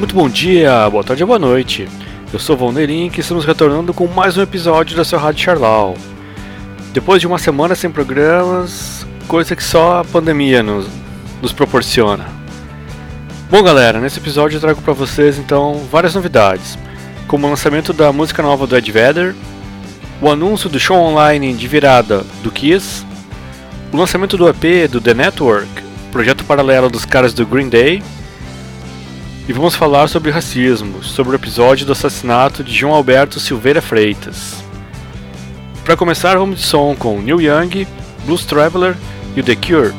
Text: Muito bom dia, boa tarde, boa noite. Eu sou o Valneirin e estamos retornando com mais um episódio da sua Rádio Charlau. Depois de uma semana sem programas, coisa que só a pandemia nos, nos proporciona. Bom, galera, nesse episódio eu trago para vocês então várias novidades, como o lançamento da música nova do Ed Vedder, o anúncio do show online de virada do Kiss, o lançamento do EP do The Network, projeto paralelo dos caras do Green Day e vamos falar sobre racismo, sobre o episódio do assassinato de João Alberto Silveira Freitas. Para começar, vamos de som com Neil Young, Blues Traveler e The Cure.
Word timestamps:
Muito 0.00 0.14
bom 0.14 0.30
dia, 0.30 0.88
boa 0.88 1.04
tarde, 1.04 1.22
boa 1.26 1.38
noite. 1.38 1.86
Eu 2.32 2.38
sou 2.38 2.56
o 2.56 2.58
Valneirin 2.58 3.12
e 3.14 3.20
estamos 3.20 3.44
retornando 3.44 3.92
com 3.92 4.06
mais 4.06 4.34
um 4.34 4.40
episódio 4.40 4.96
da 4.96 5.04
sua 5.04 5.18
Rádio 5.18 5.44
Charlau. 5.44 5.94
Depois 6.94 7.20
de 7.20 7.26
uma 7.26 7.38
semana 7.38 7.74
sem 7.74 7.90
programas, 7.90 9.06
coisa 9.28 9.54
que 9.54 9.62
só 9.62 10.00
a 10.00 10.04
pandemia 10.04 10.62
nos, 10.62 10.86
nos 11.42 11.52
proporciona. 11.52 12.26
Bom, 13.50 13.62
galera, 13.62 14.00
nesse 14.00 14.18
episódio 14.18 14.56
eu 14.56 14.60
trago 14.62 14.80
para 14.80 14.94
vocês 14.94 15.36
então 15.36 15.86
várias 15.92 16.14
novidades, 16.14 16.78
como 17.28 17.46
o 17.46 17.50
lançamento 17.50 17.92
da 17.92 18.10
música 18.10 18.42
nova 18.42 18.66
do 18.66 18.74
Ed 18.78 18.90
Vedder, 18.90 19.34
o 20.22 20.30
anúncio 20.30 20.70
do 20.70 20.80
show 20.80 20.96
online 20.96 21.52
de 21.52 21.68
virada 21.68 22.24
do 22.42 22.50
Kiss, 22.50 23.04
o 23.92 23.98
lançamento 23.98 24.38
do 24.38 24.48
EP 24.48 24.90
do 24.90 24.98
The 24.98 25.12
Network, 25.12 25.68
projeto 26.10 26.42
paralelo 26.44 26.88
dos 26.88 27.04
caras 27.04 27.34
do 27.34 27.44
Green 27.44 27.68
Day 27.68 28.02
e 29.48 29.52
vamos 29.52 29.74
falar 29.74 30.08
sobre 30.08 30.30
racismo, 30.30 31.02
sobre 31.02 31.32
o 31.32 31.36
episódio 31.36 31.86
do 31.86 31.92
assassinato 31.92 32.62
de 32.62 32.72
João 32.72 32.94
Alberto 32.94 33.40
Silveira 33.40 33.82
Freitas. 33.82 34.62
Para 35.84 35.96
começar, 35.96 36.36
vamos 36.36 36.60
de 36.60 36.66
som 36.66 36.94
com 36.94 37.20
Neil 37.20 37.40
Young, 37.40 37.86
Blues 38.24 38.44
Traveler 38.44 38.96
e 39.36 39.42
The 39.42 39.56
Cure. 39.56 39.94